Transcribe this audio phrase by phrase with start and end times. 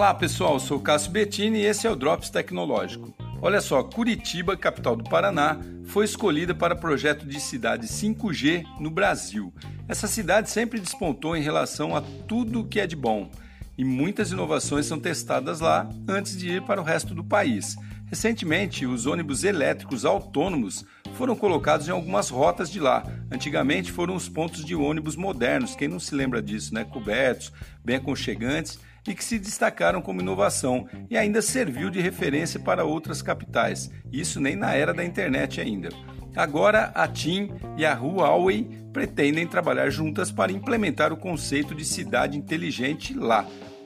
[0.00, 3.14] Olá pessoal, sou Cássio Bettini e esse é o Drops Tecnológico.
[3.42, 9.52] Olha só, Curitiba, capital do Paraná, foi escolhida para projeto de cidade 5G no Brasil.
[9.86, 13.30] Essa cidade sempre despontou em relação a tudo que é de bom
[13.76, 17.76] e muitas inovações são testadas lá antes de ir para o resto do país.
[18.06, 20.82] Recentemente, os ônibus elétricos autônomos
[21.20, 23.04] foram colocados em algumas rotas de lá.
[23.30, 26.82] Antigamente foram os pontos de ônibus modernos, quem não se lembra disso, né?
[26.82, 27.52] Cobertos,
[27.84, 33.20] bem aconchegantes e que se destacaram como inovação e ainda serviu de referência para outras
[33.20, 33.90] capitais.
[34.10, 35.90] Isso nem na era da internet ainda.
[36.34, 42.38] Agora, a TIM e a Huawei pretendem trabalhar juntas para implementar o conceito de cidade
[42.38, 43.44] inteligente lá.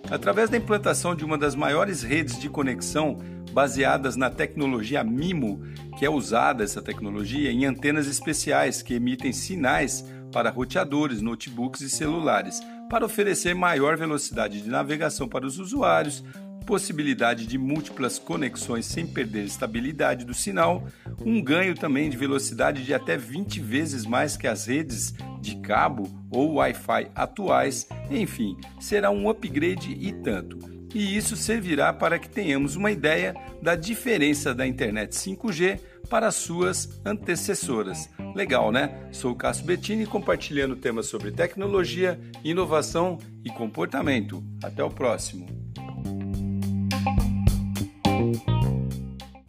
[0.09, 3.19] Através da implantação de uma das maiores redes de conexão
[3.55, 5.63] baseadas na tecnologia MIMO,
[5.97, 11.89] que é usada essa tecnologia em antenas especiais que emitem sinais para roteadores, notebooks e
[11.89, 16.25] celulares, para oferecer maior velocidade de navegação para os usuários,
[16.67, 20.89] possibilidade de múltiplas conexões sem perder estabilidade do sinal,
[21.25, 26.09] um ganho também de velocidade de até 20 vezes mais que as redes de cabo
[26.31, 32.77] ou Wi-Fi atuais, enfim, será um upgrade e tanto e isso servirá para que tenhamos
[32.77, 38.09] uma ideia da diferença da internet 5G para suas antecessoras.
[38.35, 39.09] Legal, né?
[39.11, 44.43] Sou o Cássio Bettini compartilhando temas sobre tecnologia, inovação e comportamento.
[44.63, 45.54] Até o próximo.